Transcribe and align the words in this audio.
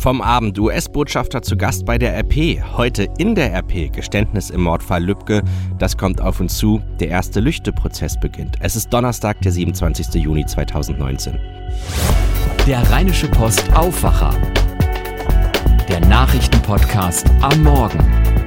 Vom 0.00 0.22
Abend 0.22 0.58
US-Botschafter 0.58 1.42
zu 1.42 1.58
Gast 1.58 1.84
bei 1.84 1.98
der 1.98 2.16
RP. 2.16 2.62
Heute 2.74 3.06
in 3.18 3.34
der 3.34 3.52
RP 3.52 3.92
Geständnis 3.92 4.48
im 4.48 4.62
Mordfall 4.62 5.04
Lübcke. 5.04 5.42
Das 5.78 5.98
kommt 5.98 6.22
auf 6.22 6.40
uns 6.40 6.56
zu. 6.56 6.80
Der 7.00 7.08
erste 7.08 7.40
Lüchte-Prozess 7.40 8.18
beginnt. 8.18 8.56
Es 8.60 8.76
ist 8.76 8.90
Donnerstag, 8.90 9.42
der 9.42 9.52
27. 9.52 10.14
Juni 10.14 10.46
2019. 10.46 11.38
Der 12.66 12.90
Rheinische 12.90 13.28
Post 13.28 13.70
Aufwacher. 13.74 14.34
Der 15.86 16.00
Nachrichtenpodcast 16.06 17.30
am 17.42 17.62
Morgen. 17.62 18.39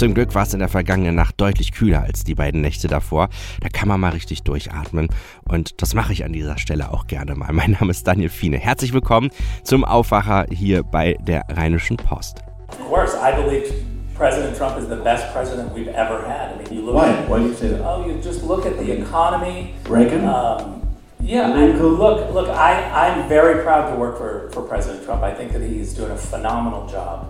Zum 0.00 0.14
Glück 0.14 0.34
war 0.34 0.44
es 0.44 0.54
in 0.54 0.60
der 0.60 0.70
vergangenen 0.70 1.14
Nacht 1.14 1.38
deutlich 1.38 1.72
kühler 1.72 2.04
als 2.04 2.24
die 2.24 2.34
beiden 2.34 2.62
Nächte 2.62 2.88
davor. 2.88 3.28
Da 3.60 3.68
kann 3.68 3.86
man 3.86 4.00
mal 4.00 4.12
richtig 4.12 4.42
durchatmen. 4.44 5.10
Und 5.46 5.82
das 5.82 5.92
mache 5.92 6.14
ich 6.14 6.24
an 6.24 6.32
dieser 6.32 6.56
Stelle 6.56 6.90
auch 6.90 7.06
gerne 7.06 7.34
mal. 7.34 7.52
Mein 7.52 7.72
Name 7.72 7.90
ist 7.90 8.08
Daniel 8.08 8.30
Fiene. 8.30 8.56
Herzlich 8.56 8.94
willkommen 8.94 9.28
zum 9.62 9.84
Aufwacher 9.84 10.46
hier 10.50 10.84
bei 10.84 11.18
der 11.20 11.42
Rheinischen 11.50 11.98
Post. 11.98 12.38
Of 12.68 12.78
course, 12.88 13.14
I 13.14 13.42
believe 13.42 13.74
President 14.16 14.56
Trump 14.56 14.78
is 14.78 14.88
the 14.88 14.96
best 14.96 15.30
president 15.34 15.74
we've 15.74 15.88
ever 15.88 16.26
had. 16.26 16.54
I 16.54 16.62
mean, 16.62 16.78
you 16.78 16.82
look 16.82 16.94
Why? 16.94 17.10
at 17.10 17.28
Why 17.28 17.38
do 17.40 17.48
you 17.48 17.54
say 17.54 17.68
that? 17.68 17.82
oh, 17.84 18.06
you 18.06 18.14
just 18.22 18.42
look 18.42 18.64
at 18.64 18.78
the 18.78 18.90
economy. 18.90 19.74
Reagan? 19.86 20.24
Um, 20.24 20.80
yeah, 21.20 21.52
I, 21.52 21.66
look, 21.76 22.32
look. 22.32 22.48
I, 22.48 22.72
I'm 22.90 23.28
very 23.28 23.62
proud 23.62 23.90
to 23.92 23.96
work 23.96 24.16
for, 24.16 24.48
for 24.54 24.62
President 24.62 25.04
Trump. 25.04 25.22
I 25.22 25.34
think 25.34 25.52
that 25.52 25.60
he's 25.60 25.92
doing 25.92 26.10
a 26.10 26.16
phenomenal 26.16 26.88
job. 26.88 27.26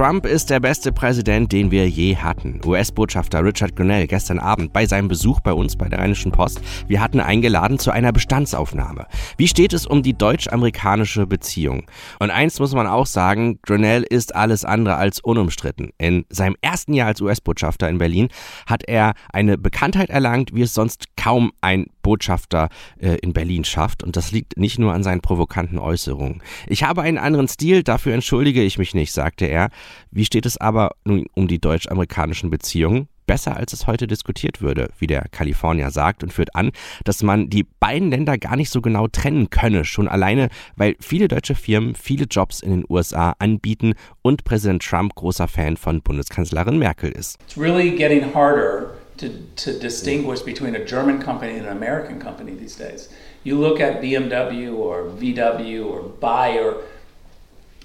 Trump 0.00 0.24
ist 0.24 0.48
der 0.48 0.60
beste 0.60 0.92
Präsident, 0.92 1.52
den 1.52 1.70
wir 1.70 1.86
je 1.86 2.16
hatten. 2.16 2.58
US-Botschafter 2.64 3.44
Richard 3.44 3.76
Grenell 3.76 4.06
gestern 4.06 4.38
Abend 4.38 4.72
bei 4.72 4.86
seinem 4.86 5.08
Besuch 5.08 5.40
bei 5.40 5.52
uns 5.52 5.76
bei 5.76 5.90
der 5.90 5.98
Rheinischen 5.98 6.32
Post. 6.32 6.62
Wir 6.88 7.02
hatten 7.02 7.20
eingeladen 7.20 7.78
zu 7.78 7.90
einer 7.90 8.10
Bestandsaufnahme. 8.10 9.06
Wie 9.36 9.46
steht 9.46 9.74
es 9.74 9.84
um 9.86 10.02
die 10.02 10.16
deutsch-amerikanische 10.16 11.26
Beziehung? 11.26 11.82
Und 12.18 12.30
eins 12.30 12.58
muss 12.60 12.72
man 12.72 12.86
auch 12.86 13.04
sagen, 13.04 13.58
Grenell 13.60 14.02
ist 14.02 14.34
alles 14.34 14.64
andere 14.64 14.94
als 14.94 15.20
unumstritten. 15.20 15.90
In 15.98 16.24
seinem 16.30 16.56
ersten 16.62 16.94
Jahr 16.94 17.08
als 17.08 17.20
US-Botschafter 17.20 17.86
in 17.90 17.98
Berlin 17.98 18.28
hat 18.66 18.84
er 18.88 19.12
eine 19.34 19.58
Bekanntheit 19.58 20.08
erlangt, 20.08 20.54
wie 20.54 20.62
es 20.62 20.72
sonst 20.72 21.14
kaum 21.18 21.52
ein 21.60 21.88
Botschafter 22.00 22.70
äh, 22.98 23.16
in 23.16 23.34
Berlin 23.34 23.64
schafft. 23.64 24.02
Und 24.02 24.16
das 24.16 24.32
liegt 24.32 24.56
nicht 24.56 24.78
nur 24.78 24.94
an 24.94 25.02
seinen 25.02 25.20
provokanten 25.20 25.78
Äußerungen. 25.78 26.42
Ich 26.68 26.84
habe 26.84 27.02
einen 27.02 27.18
anderen 27.18 27.48
Stil, 27.48 27.82
dafür 27.82 28.14
entschuldige 28.14 28.62
ich 28.62 28.78
mich 28.78 28.94
nicht, 28.94 29.12
sagte 29.12 29.44
er. 29.44 29.68
Wie 30.10 30.24
steht 30.24 30.46
es 30.46 30.56
aber 30.56 30.92
nun 31.04 31.26
um 31.34 31.48
die 31.48 31.58
deutsch-amerikanischen 31.58 32.50
Beziehungen? 32.50 33.08
Besser 33.26 33.56
als 33.56 33.72
es 33.72 33.86
heute 33.86 34.08
diskutiert 34.08 34.60
würde, 34.60 34.90
wie 34.98 35.06
der 35.06 35.26
Kalifornier 35.30 35.90
sagt 35.92 36.24
und 36.24 36.32
führt 36.32 36.56
an, 36.56 36.72
dass 37.04 37.22
man 37.22 37.48
die 37.48 37.62
beiden 37.62 38.10
Länder 38.10 38.36
gar 38.38 38.56
nicht 38.56 38.70
so 38.70 38.80
genau 38.80 39.06
trennen 39.06 39.50
könne, 39.50 39.84
schon 39.84 40.08
alleine, 40.08 40.48
weil 40.74 40.96
viele 40.98 41.28
deutsche 41.28 41.54
Firmen 41.54 41.94
viele 41.94 42.24
Jobs 42.24 42.60
in 42.60 42.72
den 42.72 42.84
USA 42.88 43.36
anbieten 43.38 43.94
und 44.22 44.42
Präsident 44.42 44.82
Trump 44.82 45.14
großer 45.14 45.46
Fan 45.46 45.76
von 45.76 46.02
Bundeskanzlerin 46.02 46.78
Merkel 46.78 47.12
ist. 47.12 47.38
It's 47.46 47.56
really 47.56 47.90
getting 47.92 48.34
harder 48.34 48.94
to, 49.18 49.28
to 49.56 49.78
distinguish 49.78 50.40
between 50.40 50.74
a 50.74 50.84
German 50.84 51.20
company 51.20 51.58
and 51.58 51.68
an 51.68 51.76
American 51.76 52.18
company 52.18 52.56
these 52.56 52.76
days. 52.76 53.10
You 53.44 53.58
look 53.58 53.80
at 53.80 54.02
BMW 54.02 54.74
or 54.74 55.04
VW 55.18 55.86
or 55.86 56.02
Bayer, 56.20 56.76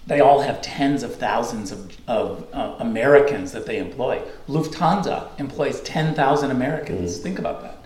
they 0.08 0.20
all 0.20 0.42
have 0.42 0.62
tens 0.62 1.04
of 1.04 1.16
thousands 1.16 1.72
of, 1.72 1.98
of 2.08 2.48
uh, 2.54 2.76
Americans 2.80 3.52
that 3.54 3.66
they 3.66 3.80
employ. 3.80 4.22
Lufthansa 4.48 5.28
employs 5.40 5.82
10,000 5.82 6.52
Americans. 6.52 7.18
Think 7.18 7.40
about 7.40 7.62
that. 7.62 7.78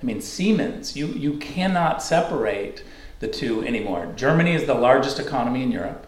I 0.00 0.06
mean, 0.06 0.20
Siemens, 0.20 0.96
you, 0.96 1.08
you 1.08 1.38
cannot 1.38 2.02
separate 2.02 2.84
the 3.20 3.28
two 3.28 3.64
anymore. 3.64 4.12
Germany 4.16 4.54
is 4.54 4.66
the 4.66 4.74
largest 4.74 5.18
economy 5.18 5.62
in 5.62 5.72
Europe. 5.72 6.06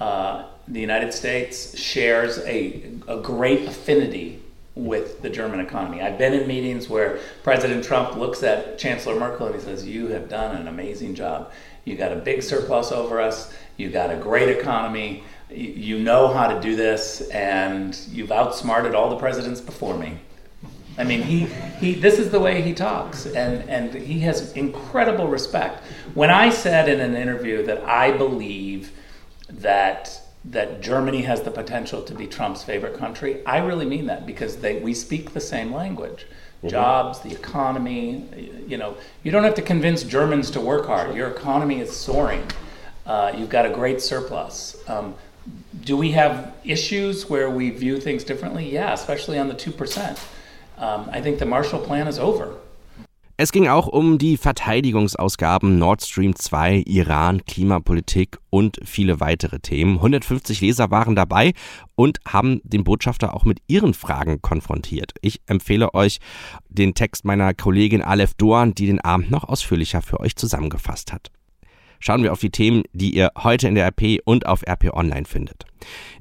Uh, 0.00 0.46
the 0.66 0.80
United 0.80 1.12
States 1.12 1.78
shares 1.78 2.38
a, 2.38 2.82
a 3.06 3.20
great 3.20 3.68
affinity 3.68 4.42
with 4.74 5.20
the 5.20 5.28
German 5.28 5.60
economy. 5.60 6.00
I've 6.00 6.16
been 6.16 6.32
in 6.32 6.48
meetings 6.48 6.88
where 6.88 7.18
President 7.42 7.84
Trump 7.84 8.16
looks 8.16 8.42
at 8.42 8.78
Chancellor 8.78 9.18
Merkel 9.18 9.46
and 9.46 9.54
he 9.54 9.60
says, 9.60 9.86
You 9.86 10.08
have 10.08 10.28
done 10.28 10.56
an 10.56 10.66
amazing 10.66 11.14
job. 11.14 11.52
You 11.84 11.96
got 11.96 12.12
a 12.12 12.16
big 12.16 12.42
surplus 12.42 12.92
over 12.92 13.20
us, 13.20 13.52
you 13.76 13.90
got 13.90 14.10
a 14.10 14.16
great 14.16 14.48
economy, 14.48 15.24
you 15.50 15.98
know 15.98 16.28
how 16.28 16.48
to 16.48 16.60
do 16.60 16.76
this, 16.76 17.28
and 17.30 17.98
you've 18.10 18.32
outsmarted 18.32 18.94
all 18.94 19.10
the 19.10 19.16
presidents 19.16 19.60
before 19.60 19.96
me. 19.96 20.18
I 20.98 21.04
mean, 21.04 21.22
he, 21.22 21.46
he 21.80 21.94
this 21.94 22.18
is 22.18 22.30
the 22.30 22.40
way 22.40 22.60
he 22.60 22.74
talks, 22.74 23.26
and, 23.26 23.68
and 23.68 23.94
he 23.94 24.20
has 24.20 24.52
incredible 24.52 25.26
respect. 25.26 25.82
When 26.14 26.30
I 26.30 26.50
said 26.50 26.88
in 26.88 27.00
an 27.00 27.16
interview 27.16 27.64
that 27.64 27.82
I 27.84 28.12
believe 28.16 28.92
that 29.48 30.18
that 30.44 30.80
Germany 30.80 31.22
has 31.22 31.42
the 31.42 31.50
potential 31.50 32.02
to 32.02 32.14
be 32.14 32.26
Trump's 32.26 32.64
favorite 32.64 32.98
country, 32.98 33.46
I 33.46 33.58
really 33.58 33.86
mean 33.86 34.06
that 34.06 34.26
because 34.26 34.56
they, 34.56 34.80
we 34.80 34.92
speak 34.92 35.32
the 35.32 35.40
same 35.40 35.72
language. 35.72 36.26
Jobs, 36.70 37.20
the 37.20 37.32
economy. 37.32 38.24
You 38.66 38.76
know, 38.76 38.96
you 39.22 39.32
don't 39.32 39.44
have 39.44 39.54
to 39.56 39.62
convince 39.62 40.04
Germans 40.04 40.50
to 40.52 40.60
work 40.60 40.86
hard. 40.86 41.14
Your 41.14 41.28
economy 41.28 41.80
is 41.80 41.94
soaring. 41.94 42.46
Uh, 43.04 43.32
you've 43.36 43.48
got 43.50 43.66
a 43.66 43.70
great 43.70 44.00
surplus. 44.00 44.76
Um, 44.88 45.14
do 45.84 45.96
we 45.96 46.12
have 46.12 46.54
issues 46.64 47.28
where 47.28 47.50
we 47.50 47.70
view 47.70 48.00
things 48.00 48.22
differently? 48.22 48.72
Yeah, 48.72 48.92
especially 48.92 49.38
on 49.38 49.48
the 49.48 49.54
2%. 49.54 50.18
Um, 50.78 51.08
I 51.12 51.20
think 51.20 51.38
the 51.38 51.46
Marshall 51.46 51.80
Plan 51.80 52.06
is 52.06 52.18
over. 52.18 52.56
Es 53.42 53.50
ging 53.50 53.66
auch 53.66 53.88
um 53.88 54.18
die 54.18 54.36
Verteidigungsausgaben 54.36 55.76
Nord 55.76 56.04
Stream 56.04 56.36
2, 56.36 56.84
Iran, 56.86 57.44
Klimapolitik 57.44 58.38
und 58.50 58.78
viele 58.84 59.18
weitere 59.18 59.58
Themen. 59.58 59.96
150 59.96 60.60
Leser 60.60 60.92
waren 60.92 61.16
dabei 61.16 61.52
und 61.96 62.20
haben 62.24 62.60
den 62.62 62.84
Botschafter 62.84 63.34
auch 63.34 63.44
mit 63.44 63.58
ihren 63.66 63.94
Fragen 63.94 64.40
konfrontiert. 64.42 65.14
Ich 65.22 65.40
empfehle 65.46 65.92
euch 65.92 66.18
den 66.68 66.94
Text 66.94 67.24
meiner 67.24 67.52
Kollegin 67.52 68.00
Aleph 68.00 68.34
Doan, 68.34 68.76
die 68.76 68.86
den 68.86 69.00
Abend 69.00 69.32
noch 69.32 69.42
ausführlicher 69.42 70.02
für 70.02 70.20
euch 70.20 70.36
zusammengefasst 70.36 71.12
hat. 71.12 71.32
Schauen 71.98 72.22
wir 72.22 72.32
auf 72.32 72.40
die 72.40 72.50
Themen, 72.50 72.84
die 72.92 73.14
ihr 73.14 73.32
heute 73.38 73.66
in 73.66 73.74
der 73.74 73.86
RP 73.86 74.20
und 74.24 74.46
auf 74.46 74.62
RP 74.66 74.92
Online 74.92 75.24
findet. 75.24 75.66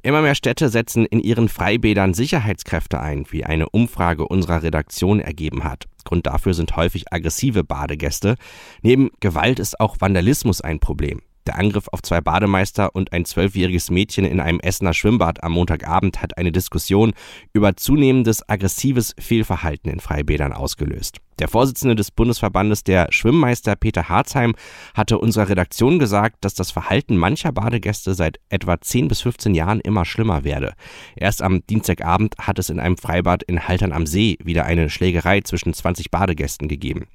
Immer 0.02 0.24
mehr 0.24 0.36
Städte 0.36 0.70
setzen 0.70 1.06
in 1.06 1.20
ihren 1.20 1.50
Freibädern 1.50 2.16
Sicherheitskräfte 2.16 3.00
ein, 3.00 3.26
wie 3.30 3.46
eine 3.46 3.70
Umfrage 3.70 4.28
unserer 4.28 4.64
Redaktion 4.64 5.20
ergeben 5.20 5.64
hat. 5.64 5.88
Grund 6.04 6.28
dafür 6.28 6.54
sind 6.54 6.76
häufig 6.76 7.12
aggressive 7.12 7.64
Badegäste. 7.64 8.36
Neben 8.82 9.12
Gewalt 9.20 9.60
ist 9.60 9.80
auch 9.80 9.98
Vandalismus 10.00 10.62
ein 10.62 10.80
Problem. 10.80 11.22
Der 11.48 11.58
Angriff 11.58 11.88
auf 11.92 12.02
zwei 12.02 12.22
Bademeister 12.22 12.94
und 12.96 13.14
ein 13.14 13.26
zwölfjähriges 13.26 13.90
Mädchen 13.90 14.26
in 14.26 14.40
einem 14.40 14.60
Essener 14.60 14.94
Schwimmbad 14.94 15.44
am 15.44 15.54
Montagabend 15.54 16.22
hat 16.22 16.38
eine 16.38 16.52
Diskussion 16.52 17.14
über 17.54 17.76
zunehmendes 17.76 18.48
aggressives 18.48 19.16
Fehlverhalten 19.18 19.92
in 19.92 20.00
Freibädern 20.00 20.54
ausgelöst. 20.54 21.18
Der 21.40 21.48
Vorsitzende 21.48 21.96
des 21.96 22.12
Bundesverbandes 22.12 22.84
der 22.84 23.08
Schwimmmeister 23.10 23.76
Peter 23.76 24.10
Harzheim 24.10 24.54
hatte 24.94 25.18
unserer 25.18 25.50
Redaktion 25.50 25.98
gesagt, 25.98 26.38
dass 26.42 26.54
das 26.54 26.70
Verhalten 26.70 27.18
mancher 27.18 27.52
Badegäste 27.52 28.14
seit 28.14 28.40
etwa 28.50 28.80
10 28.80 29.08
bis 29.08 29.22
15 29.22 29.56
Jahren 29.56 29.82
immer 29.82 30.06
schlimmer 30.06 30.44
werde. 30.44 30.74
Erst 31.16 31.42
am 31.42 31.66
Dienstagabend 31.66 32.36
hat 32.38 32.60
es 32.60 32.70
in 32.70 32.80
einem 32.80 32.98
Freibad 32.98 33.42
in 33.42 33.68
Haltern 33.68 33.92
am 33.92 34.06
See 34.06 34.38
wieder 34.44 34.66
eine 34.66 34.92
Schlägerei 34.92 35.42
zwischen 35.42 35.74
20 35.74 36.12
Badegästen 36.12 36.68
gegeben. 36.68 37.08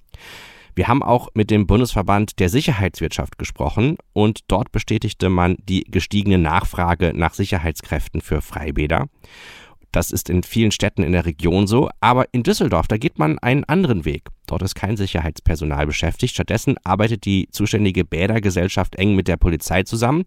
Wir 0.76 0.88
haben 0.88 1.02
auch 1.02 1.30
mit 1.32 1.50
dem 1.50 1.66
Bundesverband 1.66 2.38
der 2.38 2.50
Sicherheitswirtschaft 2.50 3.38
gesprochen 3.38 3.96
und 4.12 4.40
dort 4.48 4.72
bestätigte 4.72 5.30
man 5.30 5.56
die 5.58 5.84
gestiegene 5.84 6.36
Nachfrage 6.36 7.12
nach 7.14 7.32
Sicherheitskräften 7.32 8.20
für 8.20 8.42
Freibäder. 8.42 9.06
Das 9.96 10.10
ist 10.10 10.28
in 10.28 10.42
vielen 10.42 10.72
Städten 10.72 11.02
in 11.02 11.12
der 11.12 11.24
Region 11.24 11.66
so, 11.66 11.88
aber 12.02 12.26
in 12.32 12.42
Düsseldorf, 12.42 12.86
da 12.86 12.98
geht 12.98 13.18
man 13.18 13.38
einen 13.38 13.64
anderen 13.64 14.04
Weg. 14.04 14.28
Dort 14.46 14.60
ist 14.60 14.74
kein 14.74 14.98
Sicherheitspersonal 14.98 15.86
beschäftigt. 15.86 16.34
Stattdessen 16.34 16.76
arbeitet 16.84 17.24
die 17.24 17.48
zuständige 17.50 18.04
Bädergesellschaft 18.04 18.96
eng 18.96 19.14
mit 19.14 19.26
der 19.26 19.38
Polizei 19.38 19.84
zusammen. 19.84 20.24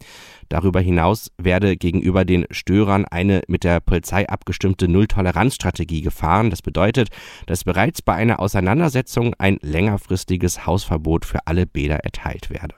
Darüber 0.49 0.81
hinaus 0.81 1.29
werde 1.37 1.77
gegenüber 1.77 2.25
den 2.25 2.47
Störern 2.49 3.05
eine 3.05 3.43
mit 3.47 3.63
der 3.63 3.79
Polizei 3.79 4.27
abgestimmte 4.27 4.87
Nulltoleranzstrategie 4.87 6.01
gefahren. 6.01 6.49
Das 6.49 6.63
bedeutet, 6.63 7.09
dass 7.45 7.63
bereits 7.63 8.01
bei 8.01 8.15
einer 8.15 8.39
Auseinandersetzung 8.39 9.35
ein 9.37 9.59
längerfristiges 9.61 10.65
Hausverbot 10.65 11.25
für 11.25 11.45
alle 11.45 11.67
Bäder 11.67 11.97
erteilt 11.97 12.49
werde. 12.49 12.73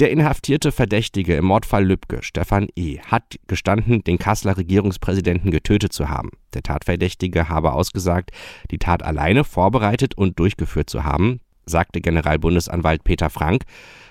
Der 0.00 0.10
inhaftierte 0.10 0.72
Verdächtige 0.72 1.36
im 1.36 1.44
Mordfall 1.44 1.84
Lübcke, 1.84 2.20
Stefan 2.22 2.66
E., 2.74 2.98
hat 2.98 3.38
gestanden, 3.46 4.02
den 4.02 4.18
Kasseler 4.18 4.56
Regierungspräsidenten 4.56 5.52
getötet 5.52 5.92
zu 5.92 6.08
haben. 6.08 6.30
Der 6.52 6.64
Tatverdächtige 6.64 7.48
habe 7.48 7.72
ausgesagt, 7.72 8.32
die 8.72 8.78
Tat 8.78 9.04
alleine 9.04 9.44
vorbereitet 9.44 10.16
und 10.16 10.40
durchgeführt 10.40 10.90
zu 10.90 11.04
haben. 11.04 11.40
Sagte 11.66 12.00
Generalbundesanwalt 12.00 13.04
Peter 13.04 13.30
Frank. 13.30 13.64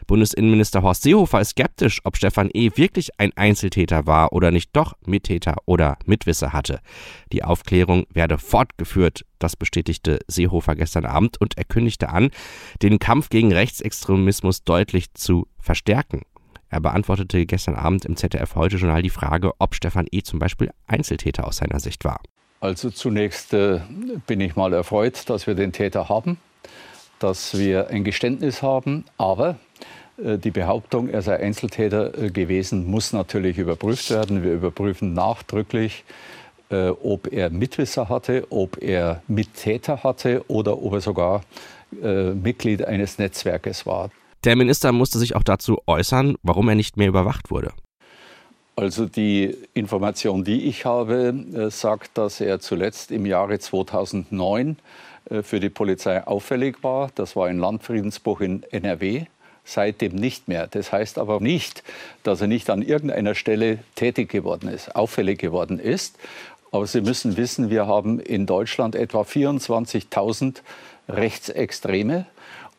Bundesinnenminister 0.07 0.83
Horst 0.83 1.03
Seehofer 1.03 1.41
ist 1.41 1.51
skeptisch, 1.51 2.01
ob 2.03 2.17
Stefan 2.17 2.50
E. 2.53 2.71
wirklich 2.75 3.19
ein 3.19 3.31
Einzeltäter 3.35 4.05
war 4.05 4.33
oder 4.33 4.51
nicht 4.51 4.71
doch 4.73 4.94
Mittäter 5.05 5.55
oder 5.65 5.97
Mitwisser 6.05 6.53
hatte. 6.53 6.79
Die 7.31 7.44
Aufklärung 7.44 8.05
werde 8.13 8.38
fortgeführt, 8.38 9.25
das 9.39 9.55
bestätigte 9.55 10.19
Seehofer 10.27 10.75
gestern 10.75 11.05
Abend 11.05 11.39
und 11.39 11.57
er 11.57 11.63
kündigte 11.63 12.09
an, 12.09 12.31
den 12.81 13.00
Kampf 13.00 13.29
gegen 13.29 13.53
Rechtsextremismus 13.53 14.63
deutlich 14.63 15.13
zu 15.13 15.47
verstärken. 15.59 16.21
Er 16.69 16.81
beantwortete 16.81 17.45
gestern 17.45 17.75
Abend 17.75 18.03
im 18.03 18.15
ZDF 18.15 18.55
Heute 18.55 18.77
Journal 18.77 19.03
die 19.03 19.11
Frage, 19.11 19.51
ob 19.59 19.75
Stefan 19.75 20.07
E. 20.11 20.23
zum 20.23 20.39
Beispiel 20.39 20.71
Einzeltäter 20.88 21.47
aus 21.47 21.57
seiner 21.57 21.79
Sicht 21.79 22.03
war. 22.03 22.19
Also 22.61 22.89
zunächst 22.89 23.53
äh, 23.53 23.81
bin 24.25 24.39
ich 24.41 24.55
mal 24.55 24.73
erfreut, 24.73 25.29
dass 25.29 25.45
wir 25.45 25.53
den 25.53 25.71
Täter 25.71 26.09
haben, 26.09 26.38
dass 27.23 27.57
wir 27.57 27.87
ein 27.87 28.03
Geständnis 28.03 28.61
haben, 28.61 29.05
aber 29.17 29.55
äh, 30.17 30.37
die 30.37 30.51
Behauptung, 30.51 31.07
er 31.07 31.21
sei 31.21 31.39
Einzeltäter 31.39 32.17
äh, 32.17 32.29
gewesen, 32.29 32.85
muss 32.85 33.13
natürlich 33.13 33.57
überprüft 33.57 34.09
werden. 34.09 34.43
Wir 34.43 34.53
überprüfen 34.53 35.13
nachdrücklich, 35.13 36.03
äh, 36.69 36.89
ob 36.89 37.31
er 37.31 37.49
Mitwisser 37.49 38.09
hatte, 38.09 38.45
ob 38.49 38.81
er 38.81 39.21
Mittäter 39.29 40.03
hatte 40.03 40.43
oder 40.49 40.77
ob 40.81 40.93
er 40.93 41.01
sogar 41.01 41.41
Mitglied 42.01 42.83
eines 42.83 43.19
Netzwerkes 43.19 43.85
war. 43.85 44.09
Der 44.45 44.55
Minister 44.55 44.91
musste 44.91 45.19
sich 45.19 45.35
auch 45.35 45.43
dazu 45.43 45.77
äußern, 45.85 46.37
warum 46.41 46.67
er 46.67 46.73
nicht 46.73 46.97
mehr 46.97 47.07
überwacht 47.07 47.51
wurde. 47.51 47.71
Also 48.75 49.05
die 49.05 49.55
Information, 49.75 50.43
die 50.43 50.63
ich 50.63 50.85
habe, 50.85 51.69
sagt, 51.69 52.17
dass 52.17 52.41
er 52.41 52.59
zuletzt 52.59 53.11
im 53.11 53.27
Jahre 53.27 53.59
2009 53.59 54.71
äh, 54.71 54.75
für 55.41 55.59
die 55.59 55.69
Polizei 55.69 56.25
auffällig 56.25 56.83
war. 56.83 57.09
Das 57.15 57.35
war 57.35 57.47
ein 57.47 57.57
Landfriedensbruch 57.57 58.41
in 58.41 58.63
NRW. 58.71 59.25
Seitdem 59.65 60.15
nicht 60.15 60.50
mehr. 60.50 60.68
Das 60.68 60.91
heißt 60.91 61.18
aber 61.18 61.39
nicht, 61.39 61.83
dass 62.24 62.41
er 62.41 62.47
nicht 62.47 62.69
an 62.69 62.81
irgendeiner 62.81 63.33
Stelle 63.33 63.80
tätig 63.95 64.30
geworden 64.30 64.68
ist, 64.68 64.94
auffällig 64.94 65.39
geworden 65.39 65.80
ist. 65.80 66.18
Aber 66.71 66.85
Sie 66.85 67.01
müssen 67.01 67.38
wissen, 67.38 67.69
wir 67.69 67.88
haben 67.88 68.19
in 68.19 68.45
Deutschland 68.45 68.94
etwa 68.94 69.21
24.000 69.21 70.57
Rechtsextreme 71.07 72.25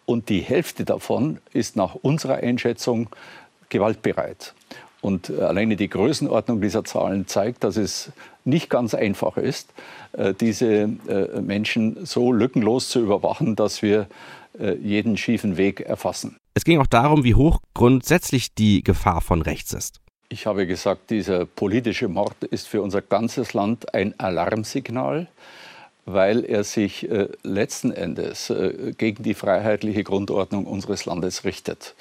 und 0.04 0.28
die 0.28 0.40
Hälfte 0.40 0.84
davon 0.84 1.38
ist 1.52 1.76
nach 1.76 1.94
unserer 1.94 2.36
Einschätzung 2.36 3.08
gewaltbereit. 3.70 4.52
Und 5.04 5.28
äh, 5.28 5.42
alleine 5.42 5.76
die 5.76 5.90
Größenordnung 5.90 6.62
dieser 6.62 6.82
Zahlen 6.82 7.26
zeigt, 7.26 7.62
dass 7.62 7.76
es 7.76 8.10
nicht 8.46 8.70
ganz 8.70 8.94
einfach 8.94 9.36
ist, 9.36 9.68
äh, 10.12 10.32
diese 10.32 10.66
äh, 10.66 11.42
Menschen 11.42 12.06
so 12.06 12.32
lückenlos 12.32 12.88
zu 12.88 13.00
überwachen, 13.00 13.54
dass 13.54 13.82
wir 13.82 14.08
jeden 14.80 15.16
schiefen 15.16 15.56
Weg 15.56 15.80
erfassen. 15.80 16.36
Es 16.54 16.62
ging 16.62 16.78
auch 16.78 16.86
darum, 16.86 17.24
wie 17.24 17.34
hoch 17.34 17.58
grundsätzlich 17.74 18.54
die 18.54 18.84
Gefahr 18.84 19.20
von 19.20 19.42
rechts 19.42 19.72
ist. 19.72 20.00
Ich 20.28 20.46
habe 20.46 20.68
gesagt, 20.68 21.10
dieser 21.10 21.44
politische 21.44 22.06
Mord 22.06 22.44
ist 22.44 22.68
für 22.68 22.80
unser 22.80 23.02
ganzes 23.02 23.52
Land 23.52 23.92
ein 23.92 24.18
Alarmsignal 24.20 25.26
weil 26.06 26.44
er 26.44 26.64
sich 26.64 27.08
letzten 27.42 27.90
Endes 27.90 28.52
gegen 28.98 29.22
die 29.22 29.32
freiheitliche 29.32 30.04
Grundordnung 30.04 30.66
unseres 30.66 31.06
Landes 31.06 31.44
richtet. 31.44 31.94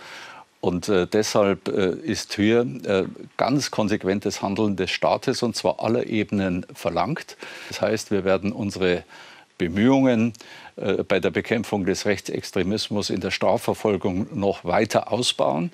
Und 0.64 0.88
äh, 0.88 1.08
deshalb 1.08 1.68
äh, 1.68 1.90
ist 1.90 2.36
hier 2.36 2.62
äh, 2.62 3.04
ganz 3.36 3.70
konsequentes 3.70 4.42
Handeln 4.42 4.78
des 4.78 4.92
Staates 4.92 5.44
und 5.44 5.58
zwar 5.58 5.84
aller 5.84 6.08
Ebenen 6.08 6.66
verlangt. 6.74 7.36
Das 7.68 7.82
heißt, 7.82 8.12
wir 8.12 8.24
werden 8.24 8.54
unsere 8.54 9.04
Bemühungen 9.58 10.32
äh, 10.78 11.04
bei 11.04 11.20
der 11.20 11.32
Bekämpfung 11.32 11.86
des 11.86 12.06
Rechtsextremismus 12.06 13.10
in 13.10 13.20
der 13.20 13.32
Strafverfolgung 13.32 14.28
noch 14.40 14.64
weiter 14.64 15.12
ausbauen. 15.12 15.70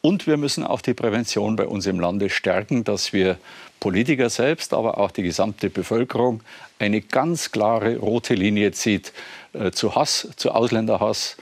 Und 0.00 0.28
wir 0.28 0.36
müssen 0.36 0.62
auch 0.62 0.80
die 0.80 0.94
Prävention 0.94 1.56
bei 1.56 1.66
uns 1.66 1.86
im 1.86 1.98
Lande 1.98 2.30
stärken, 2.30 2.84
dass 2.84 3.12
wir 3.12 3.36
Politiker 3.80 4.30
selbst, 4.30 4.74
aber 4.74 4.98
auch 4.98 5.10
die 5.10 5.24
gesamte 5.24 5.70
Bevölkerung 5.70 6.40
eine 6.78 7.00
ganz 7.00 7.50
klare 7.50 7.96
rote 7.96 8.34
Linie 8.34 8.70
zieht 8.70 9.12
äh, 9.54 9.72
zu 9.72 9.96
Hass, 9.96 10.28
zu 10.36 10.52
Ausländerhass 10.52 11.36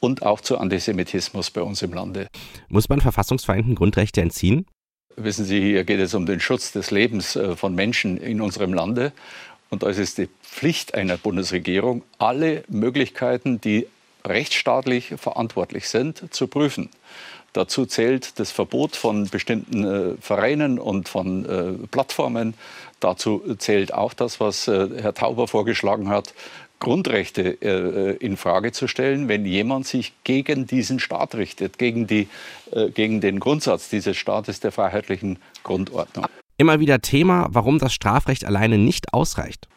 und 0.00 0.22
auch 0.22 0.40
zu 0.40 0.58
Antisemitismus 0.58 1.50
bei 1.50 1.62
uns 1.62 1.82
im 1.82 1.92
Lande. 1.92 2.26
Muss 2.68 2.88
man 2.88 3.00
Verfassungsfeinden 3.00 3.74
Grundrechte 3.74 4.20
entziehen? 4.20 4.66
Wissen 5.16 5.44
Sie, 5.44 5.60
hier 5.60 5.84
geht 5.84 6.00
es 6.00 6.14
um 6.14 6.26
den 6.26 6.40
Schutz 6.40 6.72
des 6.72 6.90
Lebens 6.90 7.36
äh, 7.36 7.56
von 7.56 7.74
Menschen 7.74 8.16
in 8.16 8.40
unserem 8.40 8.72
Lande. 8.72 9.12
Und 9.68 9.82
da 9.82 9.88
ist 9.88 9.98
es 9.98 10.14
die 10.14 10.28
Pflicht 10.42 10.94
einer 10.94 11.16
Bundesregierung, 11.16 12.02
alle 12.18 12.64
Möglichkeiten, 12.68 13.60
die 13.60 13.86
rechtsstaatlich 14.24 15.14
verantwortlich 15.16 15.88
sind, 15.88 16.32
zu 16.34 16.48
prüfen. 16.48 16.90
Dazu 17.52 17.86
zählt 17.86 18.38
das 18.38 18.52
Verbot 18.52 18.94
von 18.94 19.28
bestimmten 19.28 19.84
äh, 19.84 20.16
Vereinen 20.20 20.78
und 20.78 21.08
von 21.08 21.44
äh, 21.44 21.86
Plattformen. 21.88 22.54
Dazu 23.00 23.42
zählt 23.58 23.92
auch 23.92 24.14
das, 24.14 24.38
was 24.38 24.68
äh, 24.68 24.88
Herr 25.00 25.14
Tauber 25.14 25.48
vorgeschlagen 25.48 26.08
hat, 26.08 26.32
Grundrechte 26.80 27.62
äh, 27.62 28.16
in 28.16 28.36
Frage 28.36 28.72
zu 28.72 28.88
stellen, 28.88 29.28
wenn 29.28 29.44
jemand 29.44 29.86
sich 29.86 30.12
gegen 30.24 30.66
diesen 30.66 30.98
Staat 30.98 31.36
richtet, 31.36 31.78
gegen, 31.78 32.06
die, 32.06 32.26
äh, 32.72 32.90
gegen 32.90 33.20
den 33.20 33.38
Grundsatz 33.38 33.88
dieses 33.88 34.16
Staates 34.16 34.58
der 34.58 34.72
freiheitlichen 34.72 35.38
Grundordnung. 35.62 36.26
Immer 36.56 36.80
wieder 36.80 37.00
Thema, 37.00 37.46
warum 37.50 37.78
das 37.78 37.92
Strafrecht 37.92 38.44
alleine 38.44 38.78
nicht 38.78 39.14
ausreicht. 39.14 39.68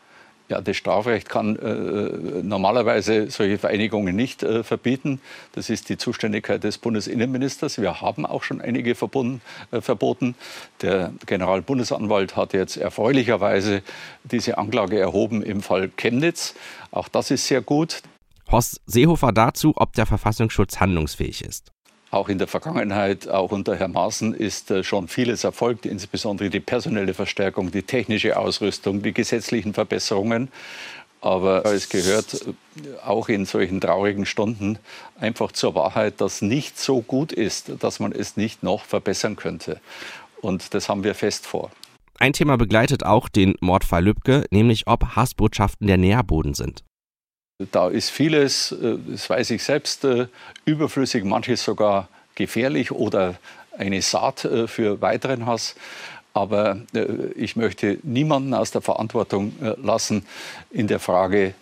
Ja, 0.50 0.60
das 0.60 0.75
Strafrecht 0.75 1.30
kann 1.30 1.56
äh, 1.56 2.44
normalerweise 2.44 3.31
solche 3.31 3.57
Vereinigungen 3.57 4.16
nicht 4.16 4.44
äh, 4.44 4.63
verbieten. 4.63 5.22
Das 5.54 5.69
ist 5.69 5.88
die 5.88 5.98
Zuständigkeit 5.98 6.63
des 6.63 6.78
Bundesinnenministers. 6.78 7.80
Wir 7.80 8.01
haben 8.01 8.25
auch 8.25 8.44
schon 8.44 8.60
einige 8.60 8.94
verbunden, 8.94 9.42
äh, 9.72 9.80
verboten. 9.80 10.36
Der 10.81 11.13
Generalbundesanwalt 11.25 12.36
hat 12.36 12.54
jetzt 12.54 12.75
erfreulicherweise 12.75 13.84
diese 14.25 14.57
Anklage 14.57 15.00
erhoben 15.00 15.42
im 15.42 15.62
Fall 15.62 15.90
Chemnitz. 15.95 16.56
Auch 16.92 17.07
das 17.07 17.31
ist 17.31 17.48
sehr 17.48 17.62
gut. 17.62 18.01
Horst 18.51 18.81
Seehofer 18.86 19.31
dazu, 19.31 19.74
ob 19.78 19.94
der 19.94 20.06
Verfassungsschutz 20.06 20.80
handlungsfähig 20.80 21.44
ist. 21.44 21.72
Auch 22.13 22.30
in 22.30 22.38
der 22.38 22.45
Vergangenheit, 22.45 23.27
auch 23.27 23.51
unter 23.51 23.75
Herrn 23.75 23.94
Maaßen, 23.94 24.36
ist 24.36 24.69
äh, 24.69 24.83
schon 24.83 25.07
vieles 25.07 25.44
erfolgt, 25.44 25.88
insbesondere 25.88 26.51
die 26.51 26.60
personelle 26.60 27.15
Verstärkung, 27.15 27.71
die 27.71 27.81
technische 27.81 28.38
Ausrüstung, 28.38 29.01
die 29.01 29.13
gesetzlichen 29.13 29.74
Verbesserungen. 29.74 30.50
Aber 31.21 31.65
es 31.65 31.89
gehört 31.89 32.36
äh, 32.36 33.00
auch 33.04 33.30
in 33.30 33.45
solchen 33.45 33.81
traurigen 33.81 34.27
Stunden 34.27 34.77
einfach 35.19 35.54
zur 35.54 35.74
Wahrheit, 35.74 36.21
dass 36.21 36.44
nicht 36.44 36.77
so 36.77 37.01
gut 37.01 37.31
ist, 37.31 37.71
dass 37.80 38.00
man 38.00 38.12
es 38.12 38.38
nicht 38.38 38.62
noch 38.62 38.86
verbessern 38.86 39.36
könnte. 39.36 39.81
Und 40.39 40.75
das 40.75 40.89
haben 40.89 41.04
wir 41.04 41.15
fest 41.15 41.48
vor. 41.48 41.71
Ein 42.19 42.33
Thema 42.33 42.57
begleitet 42.60 43.04
auch 43.04 43.27
den 43.27 43.56
Mordfall 43.60 44.04
Lübcke, 44.04 44.45
nämlich 44.51 44.83
ob 44.86 45.15
Hassbotschaften 45.15 45.88
der 45.88 45.98
Nährboden 45.98 46.54
sind. 46.54 46.83
Da 47.72 47.88
ist 47.90 48.10
vieles, 48.10 48.72
äh, 48.72 48.98
das 49.08 49.30
weiß 49.30 49.52
ich 49.52 49.64
selbst, 49.64 50.04
äh, 50.06 50.27
überflüssig, 50.66 51.24
manches 51.24 51.63
sogar 51.63 52.10
gefährlich 52.36 52.92
oder 52.92 53.36
eine 53.77 54.01
Saat 54.01 54.46
äh, 54.46 54.68
für 54.68 55.01
weiteren 55.01 55.46
Hass. 55.46 55.75
Aber 56.36 56.82
ich 57.36 57.56
möchte 57.56 58.00
niemanden 58.01 58.56
aus 58.56 58.72
der 58.72 58.82
Verantwortung 58.82 59.54
lassen 59.84 60.25
in 60.72 60.88
der 60.88 61.00
Frage, 61.00 61.54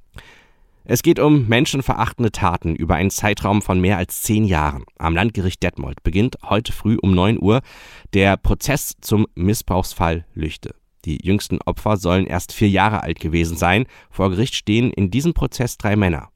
Es 0.88 1.02
geht 1.02 1.18
um 1.20 1.48
menschenverachtende 1.48 2.32
Taten 2.32 2.76
über 2.76 2.94
einen 2.94 3.10
Zeitraum 3.10 3.64
von 3.64 3.82
mehr 3.82 3.98
als 3.98 4.22
zehn 4.22 4.46
Jahren. 4.46 4.86
Am 5.00 5.16
Landgericht 5.16 5.64
Detmold 5.64 6.04
beginnt 6.04 6.38
heute 6.44 6.74
früh 6.74 6.98
um 7.02 7.16
9 7.16 7.42
Uhr 7.42 7.62
der 8.14 8.38
Prozess 8.38 8.94
zum 9.02 9.26
Missbrauchsfall 9.34 10.28
Lüchte. 10.36 10.76
Die 11.06 11.26
jüngsten 11.26 11.60
Opfer 11.66 11.98
sollen 11.98 12.28
erst 12.28 12.54
vier 12.54 12.70
Jahre 12.70 13.02
alt 13.02 13.20
gewesen 13.20 13.58
sein. 13.58 13.88
Vor 14.12 14.30
Gericht 14.30 14.54
stehen 14.54 14.92
in 14.92 15.10
diesem 15.10 15.34
Prozess 15.34 15.80
drei 15.80 15.96
Männer. 15.96 16.30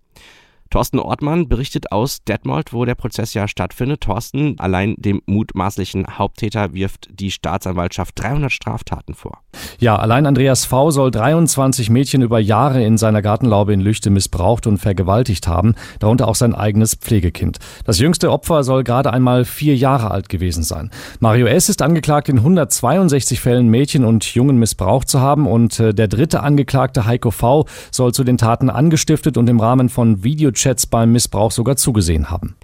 Thorsten 0.70 1.00
Ortmann 1.00 1.48
berichtet 1.48 1.92
aus 1.92 2.24
Detmold, 2.24 2.74
wo 2.74 2.86
der 2.86 2.94
Prozess 2.94 3.34
ja 3.34 3.48
stattfindet. 3.48 4.02
Thorsten, 4.02 4.60
allein 4.60 4.96
dem 4.98 5.22
mutmaßlichen 5.26 6.20
Haupttäter 6.20 6.74
wirft 6.74 7.10
die 7.12 7.32
Staatsanwaltschaft 7.32 8.22
300 8.22 8.52
Straftaten 8.52 9.16
vor. 9.16 9.40
Ja, 9.80 9.96
allein 9.96 10.28
Andreas 10.28 10.66
V. 10.66 10.92
soll 10.92 11.10
23 11.10 11.90
Mädchen 11.90 12.22
über 12.22 12.40
Jahre 12.40 12.84
in 12.84 13.00
seiner 13.00 13.24
Gartenlaube 13.24 13.74
in 13.74 13.82
Lüchte 13.82 14.12
missbraucht 14.12 14.68
und 14.68 14.78
vergewaltigt 14.78 15.48
haben, 15.48 15.74
darunter 16.00 16.28
auch 16.28 16.36
sein 16.36 16.54
eigenes 16.54 16.94
Pflegekind. 16.94 17.58
Das 17.86 17.98
jüngste 17.98 18.32
Opfer 18.32 18.64
soll 18.64 18.84
gerade 18.84 19.12
einmal 19.12 19.46
vier 19.46 19.76
Jahre 19.76 20.12
alt 20.12 20.30
gewesen 20.30 20.62
sein. 20.62 20.92
Mario 21.20 21.48
S. 21.48 21.70
ist 21.70 21.82
angeklagt, 21.82 22.30
in 22.30 22.38
162 22.38 23.40
Fällen 23.40 23.70
Mädchen 23.70 24.06
und 24.06 24.24
Jungen 24.36 24.58
missbraucht 24.60 25.10
zu 25.10 25.20
haben 25.20 25.48
und 25.48 25.80
äh, 25.80 25.96
der 25.96 26.08
dritte 26.08 26.44
Angeklagte 26.44 27.06
Heiko 27.06 27.32
V. 27.32 27.66
soll 27.90 28.14
zu 28.14 28.24
den 28.24 28.38
Taten 28.38 28.70
angestiftet 28.70 29.36
und 29.36 29.50
im 29.50 29.60
Rahmen 29.60 29.90
von 29.90 30.24
Video 30.24 30.52
Chats 30.60 30.86
beim 30.86 31.14
Missbrauch 31.14 31.52
sogar 31.52 31.78
zugesehen 31.78 32.30
haben. 32.30 32.58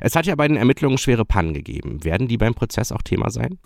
Es 0.00 0.14
hat 0.14 0.26
ja 0.26 0.34
bei 0.34 0.46
den 0.46 0.58
Ermittlungen 0.58 0.98
schwere 0.98 1.24
Pannen 1.24 1.54
gegeben. 1.54 2.04
Werden 2.04 2.28
die 2.28 2.36
beim 2.36 2.54
Prozess 2.54 2.92
auch 2.92 3.02
Thema 3.02 3.30
sein? 3.30 3.58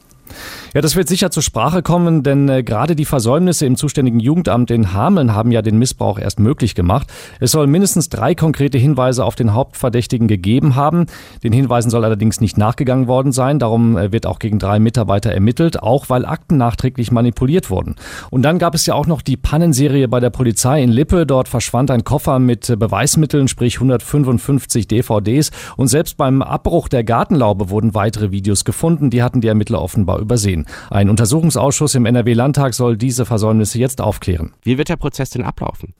Ja, 0.74 0.80
das 0.80 0.96
wird 0.96 1.06
sicher 1.06 1.30
zur 1.30 1.42
Sprache 1.42 1.82
kommen, 1.82 2.22
denn 2.22 2.48
äh, 2.48 2.62
gerade 2.64 2.96
die 2.96 3.04
Versäumnisse 3.04 3.64
im 3.64 3.76
zuständigen 3.76 4.18
Jugendamt 4.18 4.70
in 4.72 4.92
Hameln 4.92 5.32
haben 5.32 5.52
ja 5.52 5.62
den 5.62 5.78
Missbrauch 5.78 6.18
erst 6.18 6.40
möglich 6.40 6.74
gemacht. 6.74 7.06
Es 7.38 7.52
soll 7.52 7.68
mindestens 7.68 8.08
drei 8.08 8.34
konkrete 8.34 8.76
Hinweise 8.76 9.24
auf 9.24 9.36
den 9.36 9.54
Hauptverdächtigen 9.54 10.26
gegeben 10.26 10.74
haben. 10.74 11.06
Den 11.44 11.52
Hinweisen 11.52 11.90
soll 11.90 12.04
allerdings 12.04 12.40
nicht 12.40 12.58
nachgegangen 12.58 13.06
worden 13.06 13.30
sein. 13.30 13.60
Darum 13.60 13.96
äh, 13.96 14.10
wird 14.10 14.26
auch 14.26 14.40
gegen 14.40 14.58
drei 14.58 14.80
Mitarbeiter 14.80 15.30
ermittelt, 15.30 15.80
auch 15.80 16.08
weil 16.08 16.26
Akten 16.26 16.56
nachträglich 16.56 17.12
manipuliert 17.12 17.70
wurden. 17.70 17.94
Und 18.30 18.42
dann 18.42 18.58
gab 18.58 18.74
es 18.74 18.86
ja 18.86 18.94
auch 18.94 19.06
noch 19.06 19.22
die 19.22 19.36
Pannenserie 19.36 20.08
bei 20.08 20.18
der 20.18 20.30
Polizei 20.30 20.82
in 20.82 20.90
Lippe. 20.90 21.24
Dort 21.24 21.48
verschwand 21.48 21.92
ein 21.92 22.02
Koffer 22.02 22.40
mit 22.40 22.68
äh, 22.68 22.76
Beweismitteln, 22.76 23.46
sprich 23.46 23.76
155 23.76 24.88
DVDs. 24.88 25.52
Und 25.76 25.86
selbst 25.86 26.16
beim 26.16 26.42
Abbruch 26.42 26.88
der 26.88 27.04
Gartenlaube 27.04 27.70
wurden 27.70 27.94
weitere 27.94 28.32
Videos 28.32 28.64
gefunden. 28.64 29.10
Die 29.10 29.22
hatten 29.22 29.40
die 29.40 29.48
Ermittler 29.48 29.80
offenbar 29.80 30.13
offenbar 30.14 30.20
übersehen. 30.20 30.66
Ein 30.90 31.10
Untersuchungsausschuss 31.10 31.94
im 31.94 32.06
NRW-Landtag 32.06 32.74
soll 32.74 32.96
diese 32.96 33.24
Versäumnisse 33.24 33.78
jetzt 33.78 34.00
aufklären. 34.00 34.52
Wie 34.62 34.78
wird 34.78 34.88
der 34.88 34.96
Prozess 34.96 35.30
denn 35.30 35.42
ablaufen? 35.42 35.94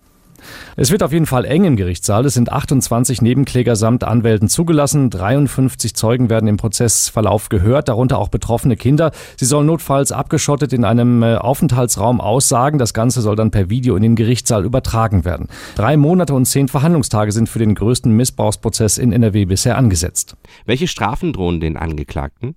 Es 0.77 0.91
wird 0.91 1.03
auf 1.03 1.13
jeden 1.13 1.25
Fall 1.25 1.47
eng 1.47 1.65
im 1.65 1.77
Gerichtssaal. 1.77 2.27
Es 2.27 2.35
sind 2.35 2.53
28 2.53 3.23
Nebenkläger 3.23 3.77
samt 3.77 4.05
Anwälten 4.05 4.49
zugelassen. 4.49 5.09
53 5.09 5.95
Zeugen 5.95 6.29
werden 6.29 6.49
im 6.49 6.59
Prozessverlauf 6.59 7.49
gehört, 7.49 7.89
darunter 7.89 8.19
auch 8.19 8.29
betroffene 8.29 8.77
Kinder. 8.77 9.13
Sie 9.39 9.47
sollen 9.47 9.67
notfalls 9.67 10.13
abgeschottet 10.13 10.75
in 10.75 10.85
einem 10.85 11.23
äh, 11.23 11.37
Aufenthaltsraum 11.37 12.21
aussagen. 12.21 12.79
Das 12.79 12.93
Ganze 12.93 13.23
soll 13.23 13.37
dann 13.37 13.53
per 13.53 13.71
Video 13.71 13.97
in 13.97 14.03
den 14.03 14.17
Gerichtssaal 14.17 14.67
übertragen 14.67 15.25
werden. 15.25 15.49
Drei 15.77 15.97
Monate 15.97 16.35
und 16.35 16.45
zehn 16.45 16.69
Verhandlungstage 16.69 17.33
sind 17.33 17.49
für 17.49 17.59
den 17.59 17.75
größten 17.75 18.13
Missbrauchsprozess 18.13 18.99
in 18.99 19.13
NRW 19.13 19.47
bisher 19.47 19.79
angesetzt. 19.79 20.37
Welche 20.67 20.89
Strafen 20.89 21.33
drohen 21.33 21.61
den 21.61 21.79
Angeklagten? 21.79 22.55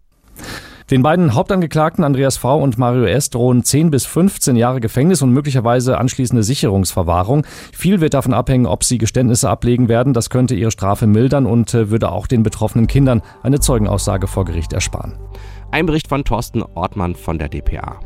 Den 0.89 1.03
beiden 1.03 1.33
Hauptangeklagten 1.33 2.05
Andreas 2.05 2.37
V. 2.37 2.59
und 2.59 2.77
Mario 2.77 3.03
S. 3.03 3.29
drohen 3.29 3.61
10 3.61 3.91
bis 3.91 4.05
15 4.05 4.55
Jahre 4.55 4.79
Gefängnis 4.79 5.21
und 5.21 5.33
möglicherweise 5.33 5.97
anschließende 5.97 6.43
Sicherungsverwahrung. 6.43 7.45
Viel 7.73 7.99
wird 7.99 8.13
davon 8.13 8.33
abhängen, 8.33 8.65
ob 8.65 8.85
sie 8.85 8.97
Geständnisse 8.97 9.49
ablegen 9.49 9.89
werden. 9.89 10.13
Das 10.13 10.29
könnte 10.29 10.55
ihre 10.55 10.71
Strafe 10.71 11.05
mildern 11.05 11.45
und 11.45 11.73
äh, 11.73 11.89
würde 11.89 12.09
auch 12.09 12.25
den 12.25 12.41
betroffenen 12.41 12.87
Kindern 12.87 13.21
eine 13.43 13.59
Zeugenaussage 13.59 14.27
vor 14.27 14.45
Gericht 14.45 14.71
ersparen. 14.71 15.17
Ein 15.71 15.87
Bericht 15.87 16.07
von 16.07 16.23
Thorsten 16.23 16.63
Ortmann 16.63 17.15
von 17.15 17.37
der 17.37 17.49
DPA. 17.49 17.99